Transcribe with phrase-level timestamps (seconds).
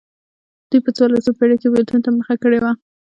[0.69, 2.71] دوی په څوارلسمه پېړۍ کې بېلتون ته مخه کړې وه.